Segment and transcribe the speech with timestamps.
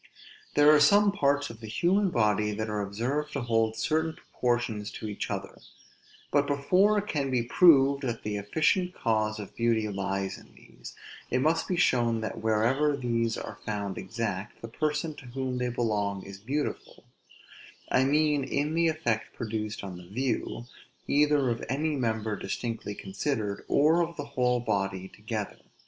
[0.55, 4.89] There are some parts of the human body that are observed to hold certain proportions
[4.93, 5.59] to each other;
[6.31, 10.95] but before it can be proved that the efficient cause of beauty lies in these,
[11.29, 15.69] it must be shown that, wherever these are found exact, the person to whom they
[15.69, 17.03] belong is beautiful:
[17.91, 20.65] I mean in the effect produced on the view,
[21.07, 25.59] either of any member distinctly considered, or of the whole body together.